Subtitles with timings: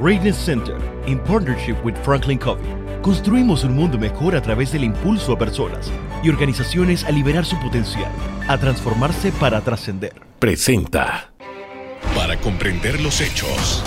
[0.00, 2.64] Greatness Center, in partnership with Franklin Covey,
[3.02, 5.90] construimos un mundo mejor a través del impulso a personas
[6.22, 8.10] y organizaciones a liberar su potencial,
[8.48, 10.14] a transformarse para trascender.
[10.38, 11.30] Presenta.
[12.16, 13.84] Para comprender los hechos.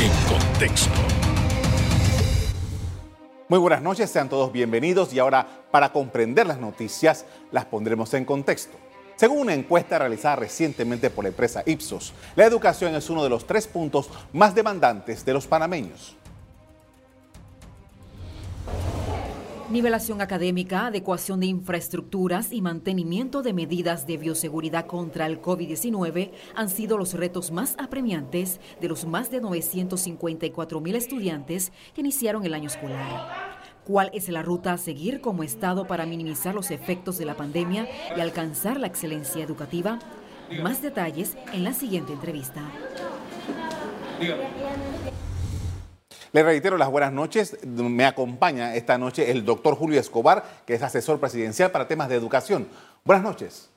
[0.00, 1.00] En contexto.
[3.50, 8.24] Muy buenas noches, sean todos bienvenidos y ahora para comprender las noticias las pondremos en
[8.24, 8.78] contexto.
[9.16, 13.46] Según una encuesta realizada recientemente por la empresa Ipsos, la educación es uno de los
[13.46, 16.16] tres puntos más demandantes de los panameños.
[19.70, 26.68] Nivelación académica, adecuación de infraestructuras y mantenimiento de medidas de bioseguridad contra el COVID-19 han
[26.68, 32.52] sido los retos más apremiantes de los más de 954 mil estudiantes que iniciaron el
[32.52, 33.53] año escolar.
[33.84, 37.86] ¿Cuál es la ruta a seguir como Estado para minimizar los efectos de la pandemia
[38.16, 39.98] y alcanzar la excelencia educativa?
[40.62, 42.62] Más detalles en la siguiente entrevista.
[46.32, 47.58] Le reitero las buenas noches.
[47.66, 52.14] Me acompaña esta noche el doctor Julio Escobar, que es asesor presidencial para temas de
[52.14, 52.66] educación.
[53.04, 53.68] Buenas noches.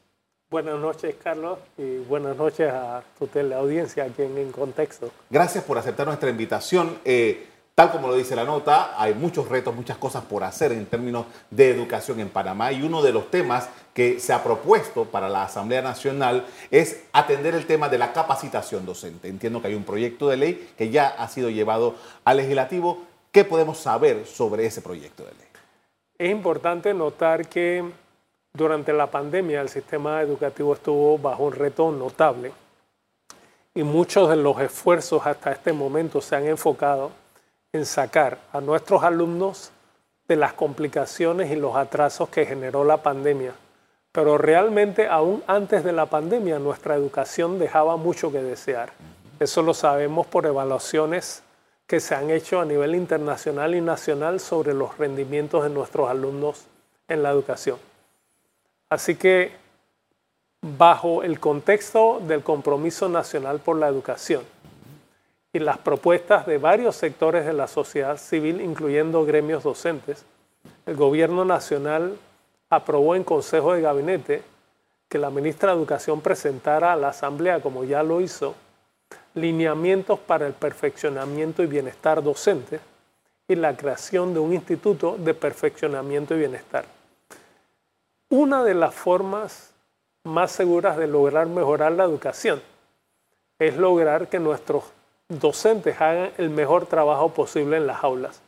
[0.50, 5.12] Buenas noches, Carlos, y buenas noches a tu teleaudiencia aquí en, en Contexto.
[5.30, 6.98] Gracias por aceptar nuestra invitación.
[7.04, 7.45] Eh,
[7.78, 11.28] Tal como lo dice la nota, hay muchos retos, muchas cosas por hacer en términos
[11.52, 15.44] de educación en Panamá y uno de los temas que se ha propuesto para la
[15.44, 19.28] Asamblea Nacional es atender el tema de la capacitación docente.
[19.28, 21.94] Entiendo que hay un proyecto de ley que ya ha sido llevado
[22.25, 23.03] al legislativo.
[23.31, 25.48] ¿Qué podemos saber sobre ese proyecto de ley?
[26.17, 27.86] Es importante notar que
[28.53, 32.53] durante la pandemia el sistema educativo estuvo bajo un reto notable
[33.75, 37.27] y muchos de los esfuerzos hasta este momento se han enfocado
[37.78, 39.72] en sacar a nuestros alumnos
[40.28, 43.53] de las complicaciones y los atrasos que generó la pandemia.
[44.11, 48.92] Pero realmente aún antes de la pandemia nuestra educación dejaba mucho que desear.
[49.39, 51.44] Eso lo sabemos por evaluaciones
[51.86, 56.66] que se han hecho a nivel internacional y nacional sobre los rendimientos de nuestros alumnos
[57.08, 57.78] en la educación.
[58.89, 59.52] Así que
[60.61, 64.43] bajo el contexto del compromiso nacional por la educación,
[65.58, 70.23] y las propuestas de varios sectores de la sociedad civil, incluyendo gremios docentes,
[70.86, 72.16] el Gobierno Nacional
[72.70, 74.44] aprobó en Consejo de Gabinete
[75.10, 78.54] que la ministra de Educación presentara a la Asamblea, como ya lo hizo,
[79.34, 82.80] lineamientos para el perfeccionamiento y bienestar docente
[83.48, 86.86] y la creación de un instituto de perfeccionamiento y bienestar.
[88.30, 89.73] Una de las formas
[90.23, 92.62] más seguras de lograr mejorar la educación
[93.58, 94.84] es lograr que nuestros
[95.30, 98.42] docentes hagan el mejor trabajo posible en las aulas.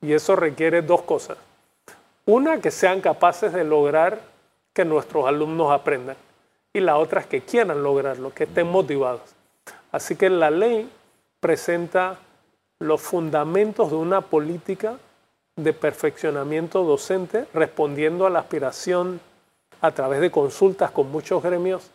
[0.00, 1.38] Y eso requiere dos cosas.
[2.26, 4.20] Una, que sean capaces de lograr
[4.72, 6.16] que nuestros alumnos aprendan.
[6.72, 9.34] Y la otra es que quieran lograrlo, que estén motivados.
[9.90, 10.90] Así que la ley
[11.40, 12.18] presenta
[12.78, 14.96] los fundamentos de una política
[15.56, 19.20] de perfeccionamiento docente respondiendo a la aspiración
[19.80, 21.90] a través de consultas con muchos gremios,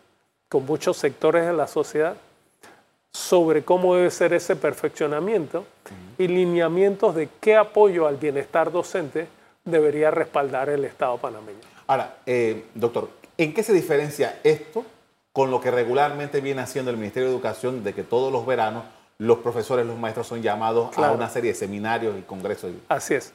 [0.47, 2.15] con muchos sectores de la sociedad
[3.17, 5.65] sobre cómo debe ser ese perfeccionamiento
[6.19, 9.27] y lineamientos de qué apoyo al bienestar docente
[9.65, 11.57] debería respaldar el Estado panameño.
[11.87, 14.85] Ahora, eh, doctor, ¿en qué se diferencia esto
[15.33, 18.83] con lo que regularmente viene haciendo el Ministerio de Educación de que todos los veranos
[19.17, 22.71] los profesores, los maestros son llamados a una serie de seminarios y congresos?
[22.87, 23.33] Así es.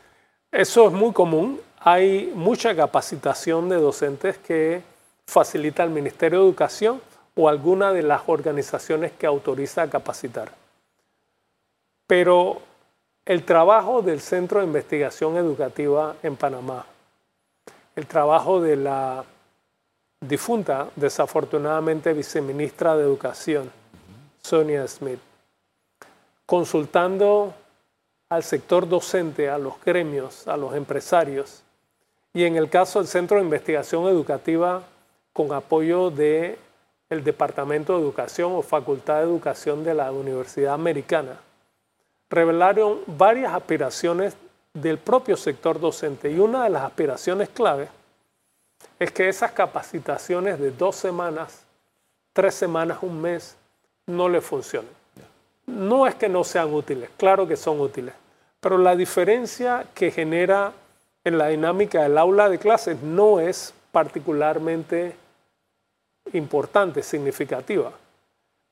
[0.52, 1.60] Eso es muy común.
[1.80, 4.80] Hay mucha capacitación de docentes que
[5.26, 7.00] facilita el Ministerio de Educación
[7.34, 10.52] o alguna de las organizaciones que autoriza a capacitar.
[12.06, 12.60] Pero
[13.24, 16.84] el trabajo del Centro de Investigación Educativa en Panamá,
[17.96, 19.24] el trabajo de la
[20.20, 23.70] difunta, desafortunadamente, viceministra de Educación,
[24.42, 25.20] Sonia Smith,
[26.46, 27.54] consultando
[28.28, 31.62] al sector docente, a los gremios, a los empresarios,
[32.34, 34.82] y en el caso del Centro de Investigación Educativa,
[35.32, 36.58] con apoyo de
[37.12, 41.38] el Departamento de Educación o Facultad de Educación de la Universidad Americana,
[42.30, 44.34] revelaron varias aspiraciones
[44.72, 47.88] del propio sector docente y una de las aspiraciones clave
[48.98, 51.64] es que esas capacitaciones de dos semanas,
[52.32, 53.56] tres semanas, un mes,
[54.06, 54.90] no le funcionen.
[55.66, 58.14] No es que no sean útiles, claro que son útiles,
[58.58, 60.72] pero la diferencia que genera
[61.24, 65.14] en la dinámica del aula de clases no es particularmente
[66.32, 67.92] importante, significativa.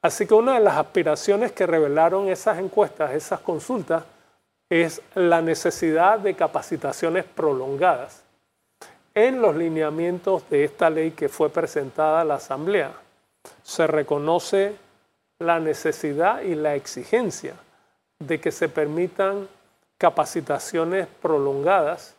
[0.02, 4.04] Así que una de las aspiraciones que revelaron esas encuestas, esas consultas,
[4.70, 8.22] es la necesidad de capacitaciones prolongadas.
[9.14, 12.92] En los lineamientos de esta ley que fue presentada a la Asamblea,
[13.62, 14.76] se reconoce
[15.38, 17.54] la necesidad y la exigencia
[18.20, 19.48] de que se permitan
[19.98, 22.14] capacitaciones prolongadas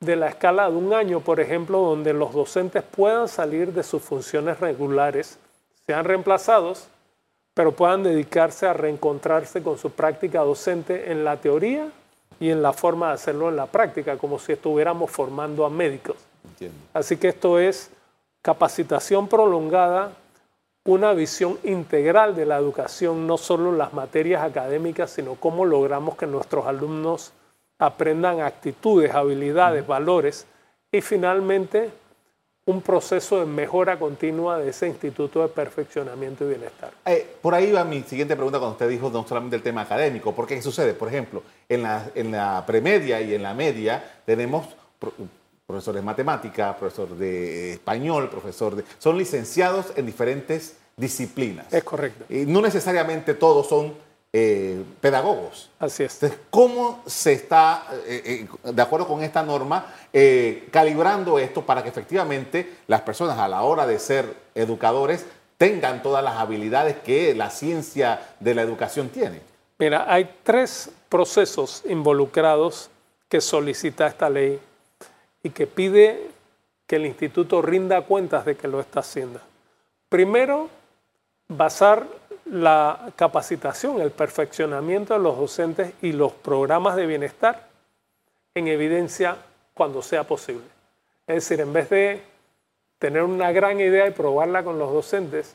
[0.00, 4.02] de la escala de un año, por ejemplo, donde los docentes puedan salir de sus
[4.02, 5.38] funciones regulares,
[5.86, 6.88] sean reemplazados,
[7.54, 11.88] pero puedan dedicarse a reencontrarse con su práctica docente en la teoría
[12.38, 16.16] y en la forma de hacerlo en la práctica, como si estuviéramos formando a médicos.
[16.92, 17.90] Así que esto es
[18.42, 20.12] capacitación prolongada,
[20.84, 26.16] una visión integral de la educación, no solo en las materias académicas, sino cómo logramos
[26.16, 27.32] que nuestros alumnos
[27.78, 30.46] aprendan actitudes, habilidades, valores
[30.90, 31.90] y finalmente
[32.68, 36.90] un proceso de mejora continua de ese instituto de perfeccionamiento y bienestar.
[37.04, 40.34] Eh, por ahí va mi siguiente pregunta cuando usted dijo no solamente el tema académico,
[40.34, 40.94] porque ¿qué sucede?
[40.94, 44.66] Por ejemplo, en la, en la premedia y en la media tenemos
[45.64, 48.84] profesores de matemática, profesor de español, profesor de...
[48.98, 51.72] Son licenciados en diferentes disciplinas.
[51.72, 52.24] Es correcto.
[52.28, 53.94] Y no necesariamente todos son
[54.38, 55.70] eh, pedagogos.
[55.78, 56.12] Así es.
[56.12, 59.94] Entonces, ¿cómo se está, eh, eh, de acuerdo con esta norma,
[60.70, 65.24] calibrando esto para que efectivamente las personas a la hora de ser educadores
[65.56, 69.40] tengan todas las habilidades que la ciencia de la educación tiene?
[69.78, 72.90] Mira, hay tres procesos involucrados
[73.30, 74.60] que solicita esta ley
[75.42, 76.28] y que pide
[76.86, 79.40] que el instituto rinda cuentas de que lo está haciendo.
[80.10, 80.68] Primero,
[81.48, 82.06] basar
[82.50, 87.68] la capacitación, el perfeccionamiento de los docentes y los programas de bienestar
[88.54, 89.36] en evidencia
[89.74, 90.64] cuando sea posible.
[91.26, 92.22] Es decir, en vez de
[92.98, 95.54] tener una gran idea y probarla con los docentes,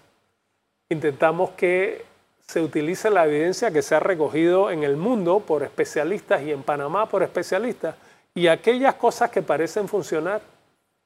[0.89, 2.03] intentamos que
[2.45, 6.63] se utilice la evidencia que se ha recogido en el mundo por especialistas y en
[6.63, 7.95] Panamá por especialistas
[8.35, 10.41] y aquellas cosas que parecen funcionar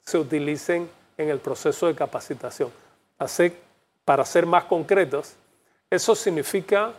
[0.03, 2.71] se utilicen en el proceso de capacitación.
[3.17, 3.53] Así,
[4.03, 5.35] para ser más concretos,
[5.89, 6.93] eso significa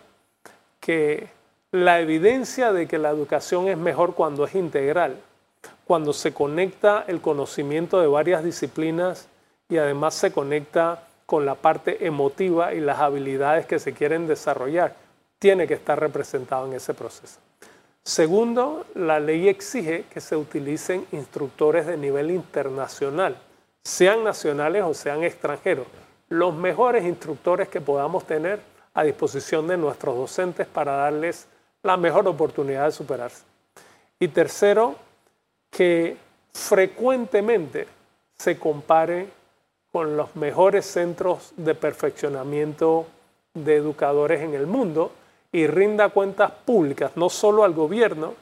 [0.80, 1.28] que
[1.72, 5.16] la evidencia de que la educación es mejor cuando es integral,
[5.86, 9.28] cuando se conecta el conocimiento de varias disciplinas
[9.68, 14.94] y además se conecta con la parte emotiva y las habilidades que se quieren desarrollar,
[15.38, 17.40] tiene que estar representado en ese proceso.
[18.04, 23.36] Segundo, la ley exige que se utilicen instructores de nivel internacional,
[23.82, 25.88] sean nacionales o sean extranjeros,
[26.28, 28.60] los mejores instructores que podamos tener
[28.96, 31.46] a disposición de nuestros docentes para darles
[31.82, 33.44] la mejor oportunidad de superarse.
[34.18, 34.96] Y tercero,
[35.70, 36.16] que
[36.54, 37.86] frecuentemente
[38.38, 39.28] se compare
[39.92, 43.06] con los mejores centros de perfeccionamiento
[43.52, 45.12] de educadores en el mundo
[45.52, 48.32] y rinda cuentas públicas, no solo al gobierno,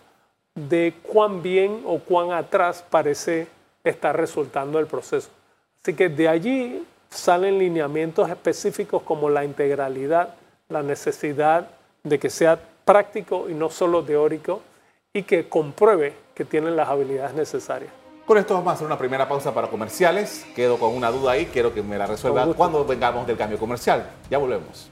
[0.54, 3.48] de cuán bien o cuán atrás parece
[3.82, 5.30] estar resultando el proceso.
[5.82, 10.34] Así que de allí salen lineamientos específicos como la integralidad
[10.68, 11.68] la necesidad
[12.02, 14.62] de que sea práctico y no solo teórico
[15.12, 17.92] y que compruebe que tienen las habilidades necesarias.
[18.26, 20.46] Con esto vamos a hacer una primera pausa para comerciales.
[20.56, 24.10] Quedo con una duda ahí, quiero que me la resuelva cuando vengamos del cambio comercial.
[24.30, 24.90] Ya volvemos.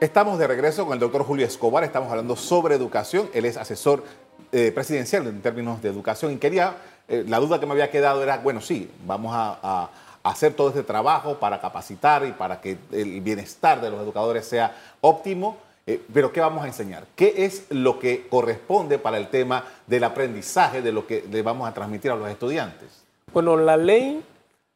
[0.00, 4.02] Estamos de regreso con el doctor Julio Escobar, estamos hablando sobre educación, él es asesor
[4.50, 6.74] eh, presidencial en términos de educación y quería
[7.10, 9.90] eh, la duda que me había quedado era, bueno, sí, vamos a,
[10.22, 14.76] hacer todo este trabajo para capacitar y para que el bienestar de los educadores sea
[15.00, 17.06] óptimo, eh, pero ¿qué vamos a enseñar?
[17.16, 21.66] ¿Qué es lo que corresponde para el tema del aprendizaje de lo que le vamos
[21.66, 23.02] a transmitir a los estudiantes?
[23.32, 24.22] Bueno, la ley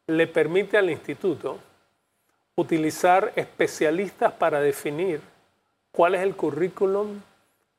[0.06, 1.58] le permite al instituto
[2.56, 5.20] utilizar especialistas para definir
[5.92, 7.20] cuál es el currículum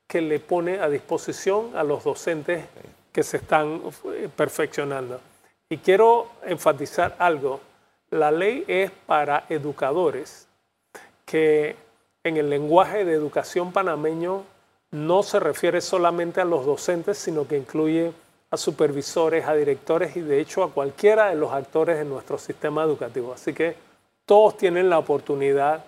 [0.08, 2.64] que le pone a disposición a los docentes
[3.16, 3.82] que se están
[4.12, 5.22] eh, perfeccionando.
[5.70, 7.62] Y quiero enfatizar algo.
[8.10, 10.50] La ley es para educadores
[11.24, 11.78] que
[12.26, 14.44] en el lenguaje de educación panameño
[14.92, 18.12] no se refiere solamente a los docentes, sino que incluye
[18.52, 22.84] a supervisores, a directores y de hecho a cualquiera de los actores de nuestro sistema
[22.84, 23.32] educativo.
[23.32, 23.78] Así que
[24.26, 25.86] todos tienen la oportunidad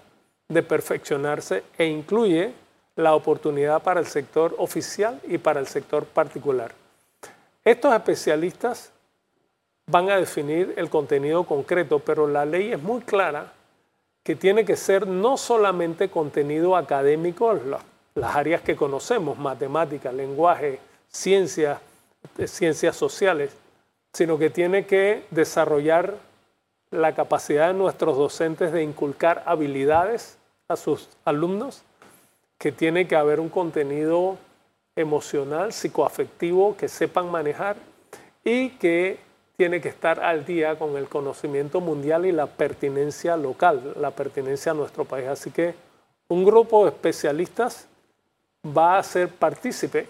[0.47, 2.53] de perfeccionarse e incluye
[2.95, 6.86] la oportunidad para el sector oficial y para el sector particular.
[7.67, 8.93] Estos especialistas
[9.87, 13.51] van a definir el contenido concreto, pero la ley es muy clara
[14.23, 17.59] que tiene que ser no solamente contenido académico,
[18.15, 21.81] las áreas que conocemos, matemática, lenguaje, ciencias,
[22.37, 23.53] eh, ciencias sociales,
[24.13, 26.15] sino que tiene que desarrollar
[26.89, 30.37] la capacidad de nuestros docentes de inculcar habilidades
[30.69, 31.83] a sus alumnos,
[32.57, 34.37] que tiene que haber un contenido
[34.97, 37.77] emocional, psicoafectivo que sepan manejar
[38.43, 39.19] y que
[39.55, 44.73] tiene que estar al día con el conocimiento mundial y la pertinencia local, la pertinencia
[44.73, 45.27] a nuestro país.
[45.27, 45.73] Así que
[46.27, 47.87] un grupo de especialistas
[48.65, 50.09] va a ser partícipe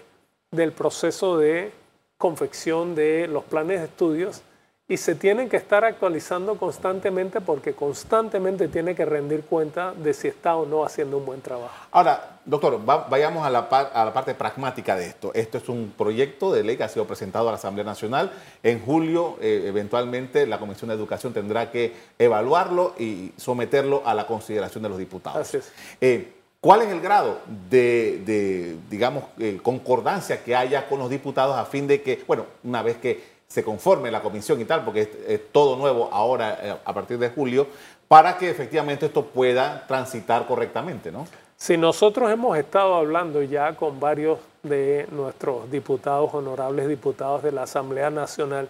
[0.50, 1.70] del proceso de
[2.16, 4.42] confección de los planes de estudios
[4.90, 10.28] y se tienen que estar actualizando constantemente porque constantemente tiene que rendir cuenta de si
[10.28, 11.74] está o no haciendo un buen trabajo.
[11.90, 15.30] Ahora, doctor, vayamos a la, a la, parte pragmática de esto.
[15.34, 18.32] Esto es un proyecto de ley que ha sido presentado a la Asamblea Nacional.
[18.62, 24.26] En julio, eh, eventualmente, la Comisión de Educación tendrá que evaluarlo y someterlo a la
[24.26, 25.38] consideración de los diputados.
[25.38, 25.70] Así es.
[26.00, 27.40] Eh, ¿Cuál es el grado
[27.70, 32.82] de, digamos, eh, concordancia que haya con los diputados a fin de que, bueno, una
[32.82, 36.92] vez que se conforme la comisión y tal, porque es, todo nuevo ahora eh, a
[36.92, 37.66] partir de julio,
[38.06, 41.26] para que efectivamente esto pueda transitar correctamente, ¿no?
[41.56, 47.62] Si nosotros hemos estado hablando ya con varios de nuestros diputados, honorables diputados de la
[47.62, 48.68] Asamblea Nacional,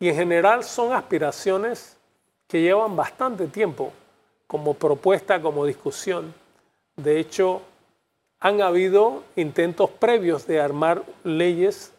[0.00, 1.96] y en general son aspiraciones
[2.46, 3.92] que llevan bastante tiempo
[4.46, 6.34] como propuesta, como discusión.
[6.96, 7.62] De hecho,
[8.40, 11.92] han habido intentos previos de armar leyes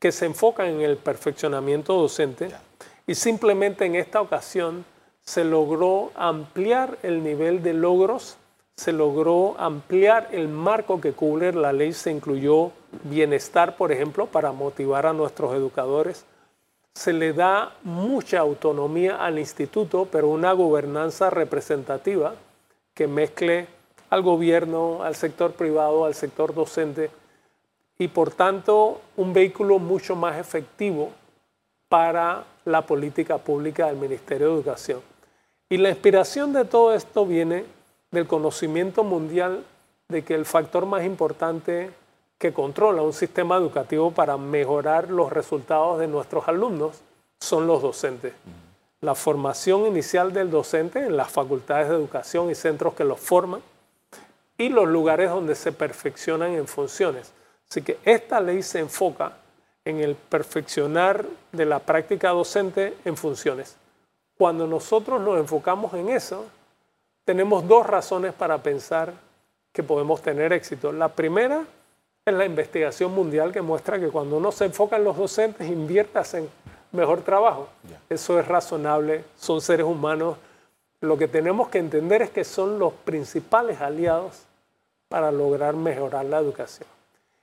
[0.00, 2.48] que se enfocan en el perfeccionamiento docente
[3.06, 4.84] y simplemente en esta ocasión
[5.20, 8.38] se logró ampliar el nivel de logros,
[8.76, 12.72] se logró ampliar el marco que cubre la ley, se incluyó
[13.04, 16.24] bienestar, por ejemplo, para motivar a nuestros educadores.
[16.94, 22.34] Se le da mucha autonomía al instituto, pero una gobernanza representativa
[22.94, 23.68] que mezcle
[24.08, 27.10] al gobierno, al sector privado, al sector docente
[28.00, 31.10] y por tanto un vehículo mucho más efectivo
[31.86, 35.00] para la política pública del Ministerio de Educación.
[35.68, 37.66] Y la inspiración de todo esto viene
[38.10, 39.64] del conocimiento mundial
[40.08, 41.90] de que el factor más importante
[42.38, 47.02] que controla un sistema educativo para mejorar los resultados de nuestros alumnos
[47.38, 48.32] son los docentes.
[49.02, 53.60] La formación inicial del docente en las facultades de educación y centros que los forman
[54.56, 57.34] y los lugares donde se perfeccionan en funciones.
[57.70, 59.32] Así que esta ley se enfoca
[59.84, 63.76] en el perfeccionar de la práctica docente en funciones.
[64.36, 66.46] Cuando nosotros nos enfocamos en eso,
[67.24, 69.12] tenemos dos razones para pensar
[69.72, 70.90] que podemos tener éxito.
[70.90, 71.64] La primera
[72.24, 76.34] es la investigación mundial que muestra que cuando uno se enfoca en los docentes, inviertas
[76.34, 76.48] en
[76.90, 77.68] mejor trabajo.
[78.08, 80.36] Eso es razonable, son seres humanos.
[81.00, 84.42] Lo que tenemos que entender es que son los principales aliados
[85.08, 86.88] para lograr mejorar la educación.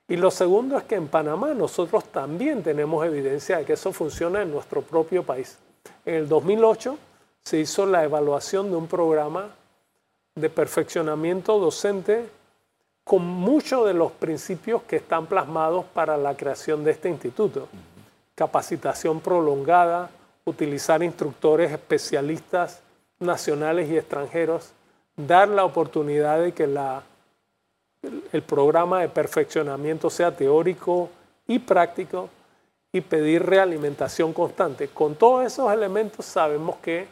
[0.07, 4.41] Y lo segundo es que en Panamá nosotros también tenemos evidencia de que eso funciona
[4.41, 5.57] en nuestro propio país.
[6.05, 6.97] En el 2008
[7.43, 9.49] se hizo la evaluación de un programa
[10.35, 12.29] de perfeccionamiento docente
[13.03, 17.67] con muchos de los principios que están plasmados para la creación de este instituto.
[18.35, 20.09] Capacitación prolongada,
[20.45, 22.81] utilizar instructores especialistas
[23.19, 24.71] nacionales y extranjeros,
[25.15, 27.01] dar la oportunidad de que la
[28.31, 31.09] el programa de perfeccionamiento sea teórico
[31.47, 32.29] y práctico
[32.91, 34.87] y pedir realimentación constante.
[34.89, 37.07] Con todos esos elementos sabemos que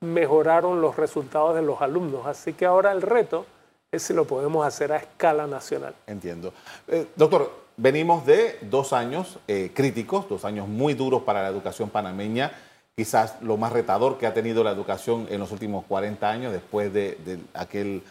[0.00, 3.44] mejoraron los resultados de los alumnos, así que ahora el reto
[3.92, 5.94] es si lo podemos hacer a escala nacional.
[6.06, 6.52] Entiendo.
[6.88, 11.90] Eh, doctor, venimos de dos años eh, críticos, dos años muy duros para la educación
[11.90, 12.52] panameña,
[12.96, 16.92] quizás lo más retador que ha tenido la educación en los últimos 40 años después
[16.92, 18.02] de aquel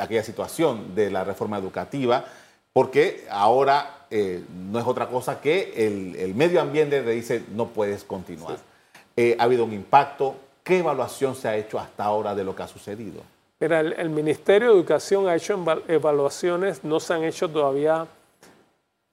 [0.00, 2.24] aquella situación de la reforma educativa,
[2.72, 8.04] porque ahora eh, no es otra cosa que el, medio ambiente le dice no puedes
[8.04, 8.58] continuar.
[9.16, 10.36] Eh, ha habido un impacto.
[10.62, 13.22] ¿Qué evaluación se ha hecho hasta ahora de lo que ha sucedido?
[13.58, 15.58] Mira, el, el Ministerio de Educación ha hecho
[15.88, 18.06] evaluaciones, no se han hecho todavía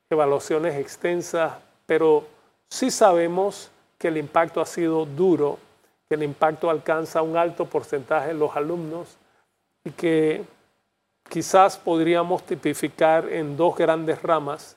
[0.09, 1.53] evaluaciones extensas,
[1.85, 2.25] pero
[2.69, 5.57] sí sabemos que el impacto ha sido duro,
[6.07, 9.17] que el impacto alcanza un alto porcentaje de los alumnos
[9.83, 10.43] y que
[11.29, 14.75] quizás podríamos tipificar en dos grandes ramas.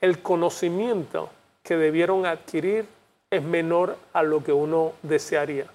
[0.00, 1.30] El conocimiento
[1.62, 2.86] que debieron adquirir
[3.30, 5.66] es menor a lo que uno desearía.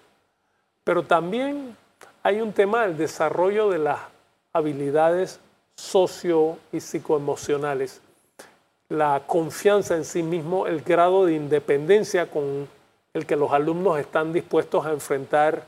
[0.83, 1.75] Pero también
[2.23, 3.99] hay un tema del desarrollo de las
[4.53, 5.39] habilidades
[5.75, 8.01] socio y psicoemocionales,
[8.89, 12.67] la confianza en sí mismo, el grado de independencia con
[13.13, 15.63] el que los alumnos están dispuestos a enfrentar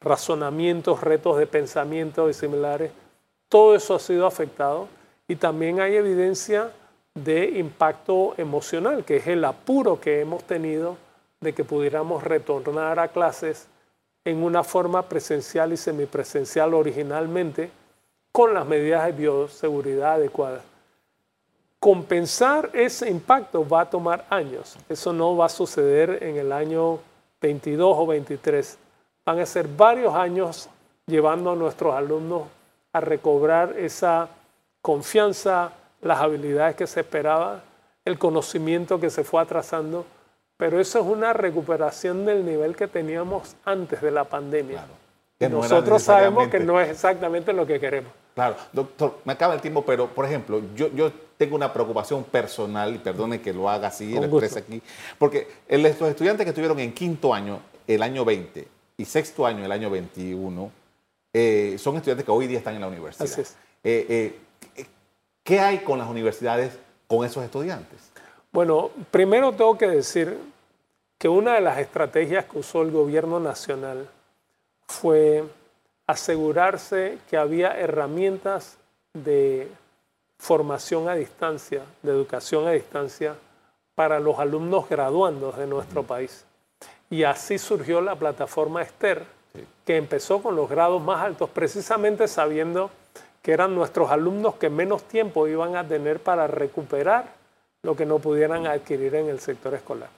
[0.00, 2.92] razonamientos, retos de pensamiento y similares
[3.48, 4.88] todo eso ha sido afectado
[5.28, 6.72] y también hay evidencia
[7.14, 10.96] de impacto emocional, que es el apuro que hemos tenido
[11.40, 13.68] de que pudiéramos retornar a clases
[14.24, 17.70] en una forma presencial y semipresencial originalmente
[18.32, 20.62] con las medidas de bioseguridad adecuadas.
[21.78, 24.76] compensar ese impacto va a tomar años.
[24.88, 26.98] Eso no va a suceder en el año
[27.40, 28.78] 22 o 23.
[29.24, 30.68] Van a ser varios años
[31.06, 32.42] llevando a nuestros alumnos
[32.96, 34.28] a recobrar esa
[34.80, 37.62] confianza, las habilidades que se esperaba,
[38.06, 40.06] el conocimiento que se fue atrasando,
[40.56, 44.86] pero eso es una recuperación del nivel que teníamos antes de la pandemia.
[45.38, 48.10] y nosotros sabemos que no es exactamente lo que queremos.
[48.34, 52.94] Claro, doctor, me acaba el tiempo, pero por ejemplo, yo, yo tengo una preocupación personal,
[52.94, 54.82] y perdone que lo haga así, lo exprese aquí,
[55.18, 59.72] porque los estudiantes que estuvieron en quinto año el año 20 y sexto año el
[59.72, 60.85] año 21
[61.38, 63.30] eh, son estudiantes que hoy día están en la universidad.
[63.30, 63.56] Así es.
[63.84, 64.40] Eh,
[64.74, 64.86] eh,
[65.42, 68.10] ¿Qué hay con las universidades con esos estudiantes?
[68.50, 70.38] Bueno, primero tengo que decir
[71.18, 74.08] que una de las estrategias que usó el gobierno nacional
[74.86, 75.44] fue
[76.06, 78.78] asegurarse que había herramientas
[79.12, 79.68] de
[80.38, 83.36] formación a distancia, de educación a distancia
[83.94, 86.46] para los alumnos graduandos de nuestro país.
[87.10, 89.35] Y así surgió la plataforma Esther,
[89.84, 92.90] que empezó con los grados más altos, precisamente sabiendo
[93.42, 97.26] que eran nuestros alumnos que menos tiempo iban a tener para recuperar
[97.82, 100.08] lo que no pudieran adquirir en el sector escolar.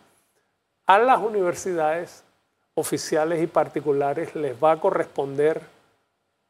[0.87, 2.25] A las universidades
[2.75, 5.61] oficiales y particulares les va a corresponder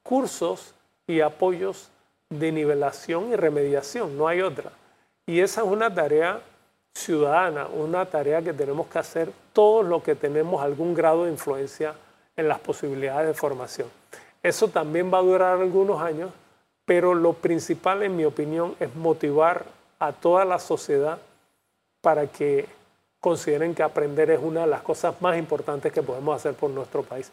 [0.04, 0.75] cursos
[1.07, 1.90] y apoyos
[2.30, 4.71] de nivelación y remediación, no hay otra.
[5.26, 6.40] Y esa es una tarea
[6.95, 11.95] ciudadana, una tarea que tenemos que hacer todos los que tenemos algún grado de influencia
[12.38, 13.88] en las posibilidades de formación.
[14.42, 16.30] Eso también va a durar algunos años,
[16.87, 19.66] pero lo principal, en mi opinión, es motivar
[19.99, 21.18] a toda la sociedad
[22.00, 22.66] para que
[23.21, 27.02] consideren que aprender es una de las cosas más importantes que podemos hacer por nuestro
[27.02, 27.30] país.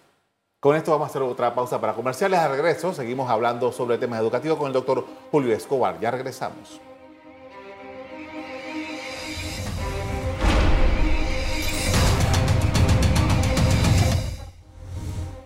[0.60, 2.40] Con esto vamos a hacer otra pausa para comerciales.
[2.40, 6.00] A regreso seguimos hablando sobre temas educativos con el doctor Julio Escobar.
[6.00, 6.82] Ya regresamos.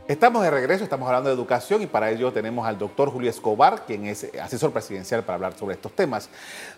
[0.10, 3.86] Estamos de regreso, estamos hablando de educación y para ello tenemos al doctor Julio Escobar,
[3.86, 6.32] quien es asesor presidencial para hablar sobre estos temas.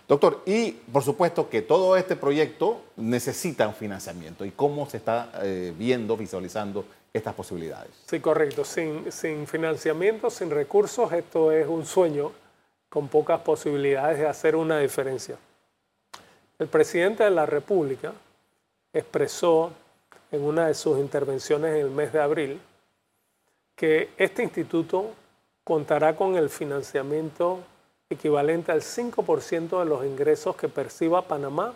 [0.05, 5.31] Doctor, y por supuesto que todo este proyecto necesita un financiamiento y cómo se está
[5.43, 7.91] eh, viendo, visualizando estas posibilidades.
[8.05, 8.65] Sí, correcto.
[8.65, 12.33] Sin, sin financiamiento, sin recursos, esto es un sueño
[12.89, 15.37] con pocas posibilidades de hacer una diferencia.
[16.59, 18.11] El presidente de la República
[18.91, 19.71] expresó
[20.33, 22.59] en una de sus intervenciones en el mes de abril
[23.81, 25.09] que este instituto
[25.63, 27.61] contará con el financiamiento
[28.11, 31.73] equivalente al 5% de los ingresos que perciba Panamá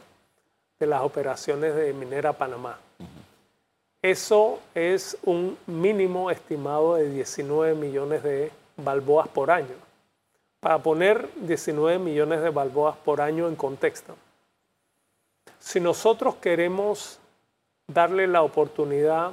[0.79, 2.77] de las operaciones de Minera Panamá.
[4.03, 9.75] Eso es un mínimo estimado de 19 millones de balboas por año.
[10.59, 14.15] Para poner 19 millones de balboas por año en contexto,
[15.57, 17.17] si nosotros queremos
[17.87, 19.31] darle la oportunidad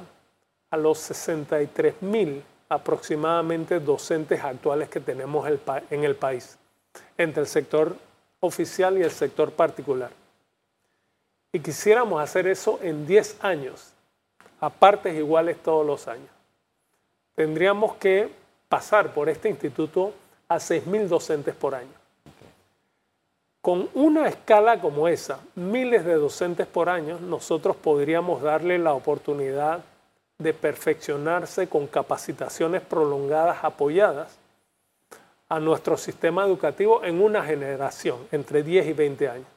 [0.71, 5.47] a los 63 mil aproximadamente docentes actuales que tenemos
[5.89, 6.57] en el país,
[7.17, 7.95] entre el sector
[8.39, 10.11] oficial y el sector particular.
[11.51, 13.93] Y quisiéramos hacer eso en 10 años,
[14.59, 16.29] a partes iguales todos los años.
[17.35, 18.29] Tendríamos que
[18.67, 20.13] pasar por este instituto
[20.47, 21.93] a 6.000 docentes por año.
[23.61, 29.83] Con una escala como esa, miles de docentes por año, nosotros podríamos darle la oportunidad
[30.43, 34.37] de perfeccionarse con capacitaciones prolongadas apoyadas
[35.49, 39.47] a nuestro sistema educativo en una generación, entre 10 y 20 años.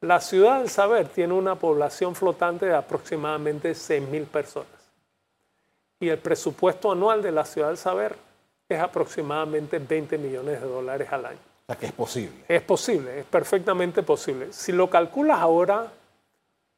[0.00, 4.68] La ciudad del saber tiene una población flotante de aproximadamente 6.000 personas
[5.98, 8.16] y el presupuesto anual de la ciudad del saber
[8.68, 11.38] es aproximadamente 20 millones de dólares al año.
[11.38, 12.44] O sea que es posible.
[12.46, 14.52] Es posible, es perfectamente posible.
[14.52, 15.90] Si lo calculas ahora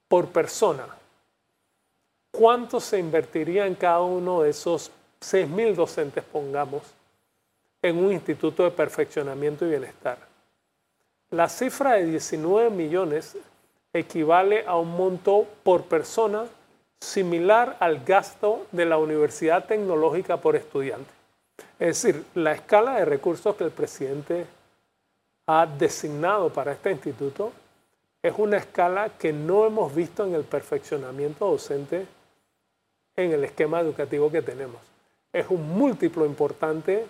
[0.06, 0.86] por persona,
[2.36, 6.82] ¿cuánto se invertiría en cada uno de esos 6.000 docentes, pongamos,
[7.80, 10.18] en un instituto de perfeccionamiento y bienestar?
[11.30, 13.36] La cifra de 19 millones
[13.92, 16.44] equivale a un monto por persona
[17.00, 21.10] similar al gasto de la Universidad Tecnológica por estudiante.
[21.78, 24.46] Es decir, la escala de recursos que el presidente
[25.46, 27.52] ha designado para este instituto
[28.22, 32.06] es una escala que no hemos visto en el perfeccionamiento docente
[33.16, 34.80] en el esquema educativo que tenemos.
[35.32, 37.06] Es un múltiplo importante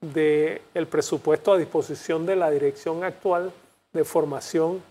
[0.00, 3.52] del presupuesto a disposición de la dirección actual
[3.92, 4.82] de formación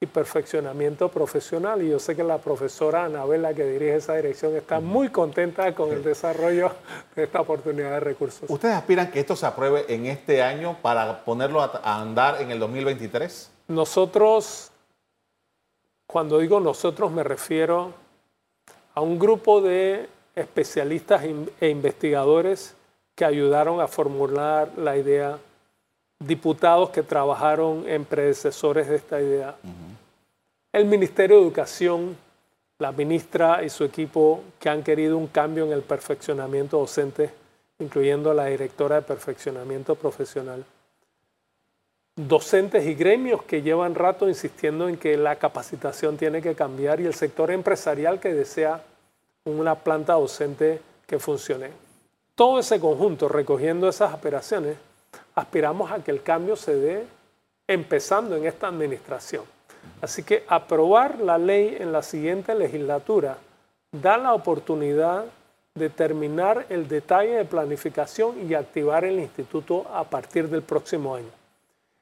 [0.00, 1.82] y perfeccionamiento profesional.
[1.82, 5.92] Y yo sé que la profesora Anabela, que dirige esa dirección, está muy contenta con
[5.92, 6.72] el desarrollo
[7.14, 8.48] de esta oportunidad de recursos.
[8.48, 12.58] ¿Ustedes aspiran que esto se apruebe en este año para ponerlo a andar en el
[12.58, 13.50] 2023?
[13.68, 14.72] Nosotros,
[16.06, 17.92] cuando digo nosotros, me refiero
[19.00, 21.22] a un grupo de especialistas
[21.58, 22.74] e investigadores
[23.14, 25.38] que ayudaron a formular la idea,
[26.18, 29.56] diputados que trabajaron en predecesores de esta idea,
[30.70, 32.14] el Ministerio de Educación,
[32.78, 37.30] la ministra y su equipo que han querido un cambio en el perfeccionamiento docente,
[37.78, 40.62] incluyendo la directora de perfeccionamiento profesional.
[42.16, 47.06] Docentes y gremios que llevan rato insistiendo en que la capacitación tiene que cambiar y
[47.06, 48.82] el sector empresarial que desea
[49.44, 51.70] una planta docente que funcione.
[52.34, 54.76] Todo ese conjunto, recogiendo esas aspiraciones,
[55.34, 57.06] aspiramos a que el cambio se dé
[57.66, 59.44] empezando en esta administración.
[60.02, 63.38] Así que aprobar la ley en la siguiente legislatura
[63.92, 65.24] da la oportunidad
[65.74, 71.30] de terminar el detalle de planificación y activar el instituto a partir del próximo año.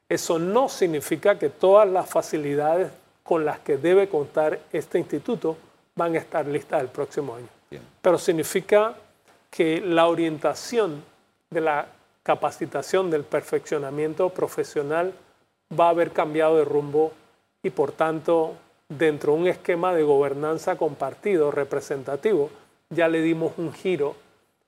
[0.08, 2.90] Eso no significa que todas las facilidades
[3.22, 5.56] con las que debe contar este instituto
[5.98, 7.48] van a estar listas el próximo año.
[8.00, 8.94] Pero significa
[9.50, 11.02] que la orientación
[11.50, 11.86] de la
[12.22, 15.12] capacitación del perfeccionamiento profesional
[15.78, 17.12] va a haber cambiado de rumbo
[17.62, 18.54] y por tanto
[18.88, 22.50] dentro de un esquema de gobernanza compartido representativo
[22.90, 24.14] ya le dimos un giro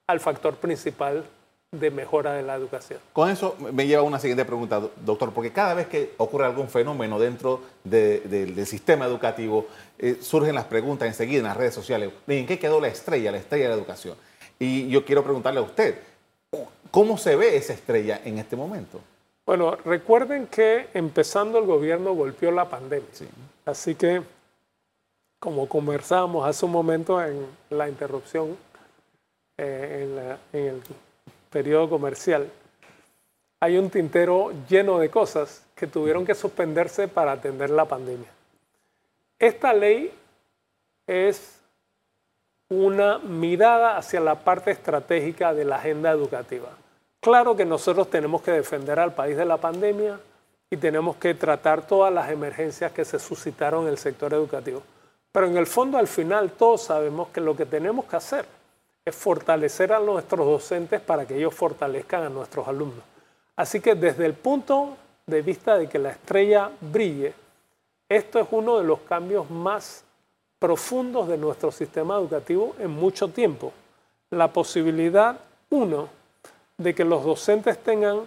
[0.07, 1.23] al factor principal
[1.71, 2.99] de mejora de la educación.
[3.13, 6.67] Con eso me lleva a una siguiente pregunta, doctor, porque cada vez que ocurre algún
[6.67, 12.45] fenómeno dentro del sistema educativo, eh, surgen las preguntas enseguida en las redes sociales, ¿en
[12.45, 14.17] qué quedó la estrella, la estrella de la educación?
[14.59, 15.97] Y yo quiero preguntarle a usted,
[16.91, 18.99] ¿cómo se ve esa estrella en este momento?
[19.45, 23.07] Bueno, recuerden que empezando el gobierno golpeó la pandemia.
[23.65, 24.21] Así que,
[25.39, 28.57] como conversábamos hace un momento en la interrupción
[29.57, 30.81] eh, en, el
[31.51, 32.49] periodo comercial,
[33.59, 38.29] hay un tintero lleno de cosas que tuvieron que suspenderse para atender la pandemia.
[39.37, 40.11] Esta ley
[41.05, 41.59] es
[42.69, 46.69] una mirada hacia la parte estratégica de la agenda educativa.
[47.19, 50.19] Claro que nosotros tenemos que defender al país de la pandemia
[50.69, 54.81] y tenemos que tratar todas las emergencias que se suscitaron en el sector educativo.
[55.31, 58.45] Pero en el fondo, al final, todos sabemos que lo que tenemos que hacer
[59.03, 63.03] es fortalecer a nuestros docentes para que ellos fortalezcan a nuestros alumnos.
[63.55, 67.33] Así que desde el punto de vista de que la estrella brille,
[68.07, 70.03] esto es uno de los cambios más
[70.59, 73.73] profundos de nuestro sistema educativo en mucho tiempo.
[74.29, 76.09] La posibilidad, uno,
[76.77, 78.21] de que los docentes tengan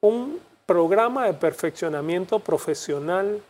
[0.00, 3.42] un programa de perfeccionamiento profesional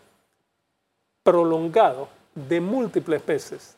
[1.23, 3.77] prolongado de múltiples veces.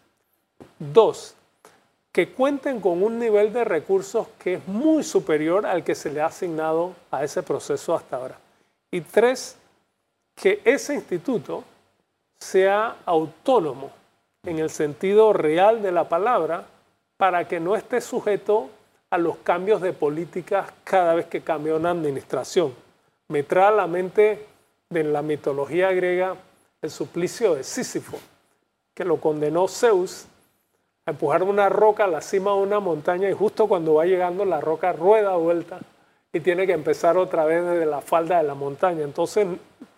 [0.78, 1.34] Dos,
[2.12, 6.20] que cuenten con un nivel de recursos que es muy superior al que se le
[6.20, 8.38] ha asignado a ese proceso hasta ahora.
[8.90, 9.56] Y tres,
[10.34, 11.64] que ese instituto
[12.38, 13.90] sea autónomo
[14.44, 16.66] en el sentido real de la palabra
[17.16, 18.70] para que no esté sujeto
[19.10, 22.74] a los cambios de políticas cada vez que cambia una administración.
[23.28, 24.46] Me trae a la mente
[24.88, 26.36] de la mitología griega
[26.80, 28.18] el suplicio de Sísifo,
[28.94, 30.26] que lo condenó Zeus
[31.08, 34.44] a empujar una roca a la cima de una montaña y justo cuando va llegando
[34.44, 35.78] la roca rueda vuelta
[36.34, 39.04] y tiene que empezar otra vez desde la falda de la montaña.
[39.04, 39.46] Entonces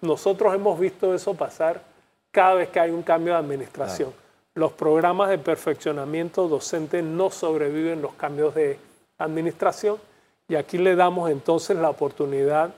[0.02, 1.82] nosotros hemos visto eso pasar
[2.30, 4.12] cada vez que hay un cambio de administración.
[4.54, 8.78] Los programas de perfeccionamiento docente no sobreviven los cambios de
[9.18, 9.98] administración
[10.46, 12.72] y aquí le damos entonces la oportunidad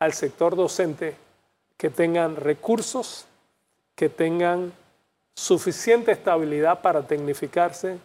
[0.00, 1.14] al sector docente
[1.76, 3.26] que tengan recursos,
[3.94, 4.72] que tengan
[5.36, 7.98] suficiente estabilidad para tecnificarse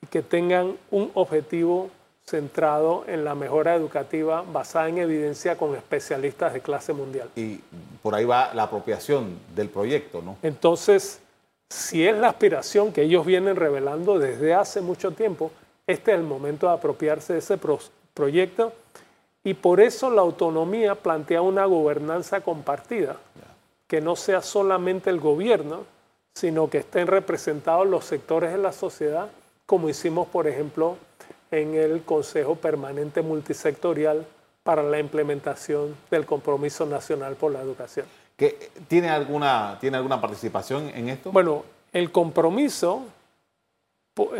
[0.00, 1.90] y que tengan un objetivo
[2.24, 7.28] centrado en la mejora educativa basada en evidencia con especialistas de clase mundial.
[7.34, 7.60] Y
[8.02, 10.36] por ahí va la apropiación del proyecto, ¿no?
[10.42, 11.20] Entonces,
[11.68, 15.50] si es la aspiración que ellos vienen revelando desde hace mucho tiempo,
[15.88, 17.58] este es el momento de apropiarse de ese
[18.14, 18.72] proyecto
[19.42, 23.16] y por eso la autonomía plantea una gobernanza compartida,
[23.88, 25.84] que no sea solamente el gobierno,
[26.40, 29.28] sino que estén representados los sectores de la sociedad,
[29.66, 30.96] como hicimos, por ejemplo,
[31.50, 34.24] en el Consejo Permanente Multisectorial
[34.62, 38.06] para la implementación del Compromiso Nacional por la Educación.
[38.88, 41.30] ¿Tiene, alguna, ¿Tiene alguna participación en esto?
[41.30, 43.02] Bueno, el compromiso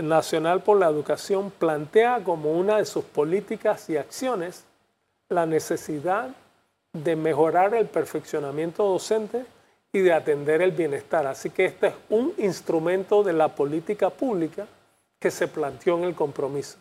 [0.00, 4.64] Nacional por la Educación plantea como una de sus políticas y acciones
[5.28, 6.30] la necesidad
[6.94, 9.44] de mejorar el perfeccionamiento docente
[9.92, 11.26] y de atender el bienestar.
[11.26, 14.66] Así que este es un instrumento de la política pública
[15.18, 16.78] que se planteó en el compromiso.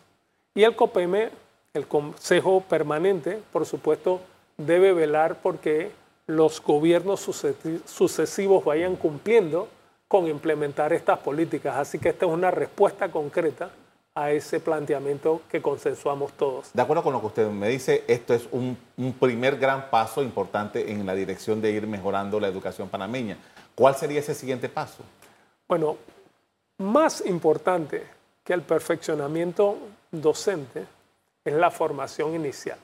[0.54, 1.30] Y el COPEME,
[1.74, 4.20] el Consejo Permanente, por supuesto,
[4.56, 5.90] debe velar porque
[6.26, 9.68] los gobiernos sucesivos vayan cumpliendo
[10.08, 11.76] con implementar estas políticas.
[11.76, 13.70] Así que esta es una respuesta concreta
[14.14, 16.72] a ese planteamiento que consensuamos todos.
[16.72, 18.76] De acuerdo con lo que usted me dice, esto es un,
[19.18, 23.38] primer gran paso importante en la dirección de ir mejorando la educación panameña.
[23.74, 25.04] ¿Cuál sería ese siguiente paso?
[25.68, 25.96] Bueno,
[26.78, 28.04] más importante
[28.42, 29.78] que el perfeccionamiento
[30.10, 30.86] docente
[31.44, 32.78] es la formación inicial.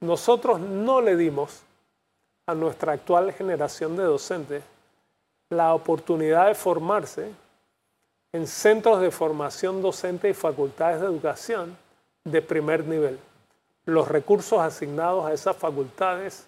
[0.00, 1.62] Nosotros no le dimos
[2.46, 4.64] a nuestra actual generación de docentes
[5.50, 7.30] la oportunidad de formarse
[8.32, 11.76] en centros de formación docente y facultades de educación
[12.24, 13.18] de primer nivel.
[13.84, 16.46] Los recursos asignados a esas facultades,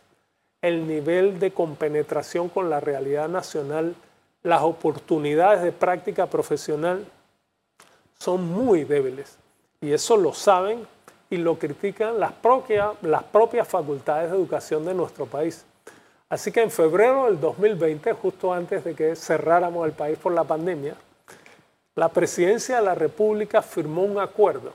[0.62, 3.94] el nivel de compenetración con la realidad nacional,
[4.42, 7.04] las oportunidades de práctica profesional
[8.18, 9.36] son muy débiles.
[9.80, 10.86] Y eso lo saben
[11.28, 15.66] y lo critican las, propias, facultades de educación de nuestro país.
[16.28, 20.44] Así que en febrero del 2020, justo antes de que cerráramos el país por la
[20.44, 20.94] pandemia,
[21.96, 24.72] la Presidencia de la República firmó un acuerdo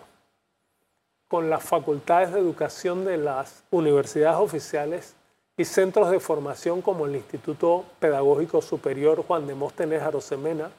[1.28, 5.16] con las facultades de educación de las universidades oficiales
[5.58, 10.72] y centros de formación como el Instituto Pedagógico Superior Juan de Móstenes Arosemena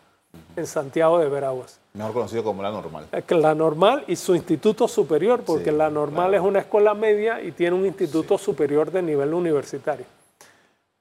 [0.57, 1.79] en Santiago de Veraguas.
[1.93, 3.07] Mejor conocido como la normal.
[3.29, 7.77] La normal y su instituto superior, porque la normal es una escuela media y tiene
[7.77, 10.07] un instituto superior de nivel universitario.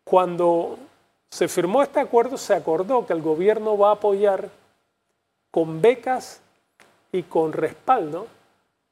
[0.04, 0.78] Cuando
[1.30, 4.50] se firmó este acuerdo, se acordó que el gobierno va a apoyar
[5.52, 6.42] con becas
[7.12, 8.28] y con respaldo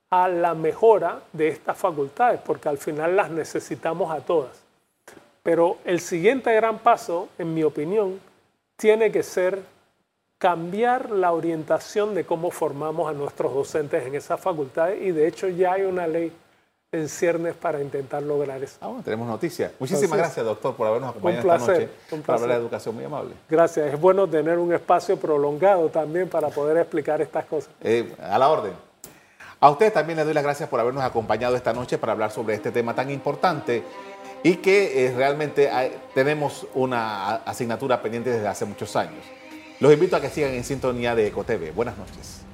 [0.09, 4.63] a la mejora de estas facultades, porque al final las necesitamos a todas.
[5.43, 8.19] Pero el siguiente gran paso, en mi opinión,
[8.75, 9.61] tiene que ser
[10.37, 15.47] cambiar la orientación de cómo formamos a nuestros docentes en esas facultades y de hecho
[15.47, 16.31] ya hay una ley
[16.93, 18.77] en ciernes para intentar lograr eso.
[18.79, 19.73] Ah, tenemos noticias.
[19.77, 21.89] Muchísimas gracias, doctor, por habernos acompañado esta noche
[22.25, 22.95] para hablar de educación.
[22.95, 23.33] Muy amable.
[23.49, 23.93] Gracias.
[23.93, 27.69] Es bueno tener un espacio prolongado también para poder explicar estas cosas.
[27.81, 28.71] Eh, a la orden.
[29.59, 32.55] A ustedes también les doy las gracias por habernos acompañado esta noche para hablar sobre
[32.55, 33.83] este tema tan importante
[34.43, 35.69] y que eh, realmente
[36.13, 39.25] tenemos una asignatura pendiente desde hace muchos años.
[39.81, 41.73] Los invito a que sigan en sintonía de EcoTV.
[41.73, 42.46] Buenas noches.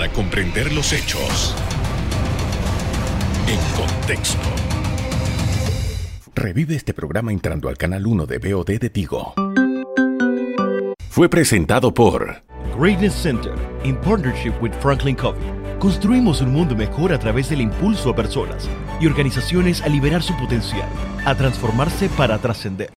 [0.00, 1.54] Para comprender los hechos
[3.46, 4.48] en contexto.
[6.34, 9.34] Revive este programa entrando al canal 1 de BOD de Tigo.
[11.10, 12.42] Fue presentado por
[12.78, 13.52] Greatness Center,
[13.84, 15.42] in partnership with Franklin Covey.
[15.78, 18.70] Construimos un mundo mejor a través del impulso a personas
[19.02, 20.88] y organizaciones a liberar su potencial,
[21.26, 22.88] a transformarse para trascender.